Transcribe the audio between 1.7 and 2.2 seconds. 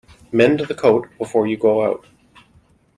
out.